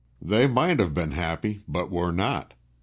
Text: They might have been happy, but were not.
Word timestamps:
They 0.19 0.47
might 0.47 0.79
have 0.79 0.95
been 0.95 1.11
happy, 1.11 1.61
but 1.67 1.91
were 1.91 2.11
not. 2.11 2.55